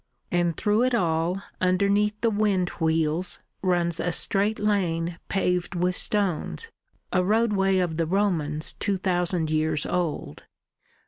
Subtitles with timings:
[0.31, 6.71] And through it all underneath the wind wheels runs a straight lane paved with stones,
[7.13, 10.45] a roadway of the Romans two thousand years old.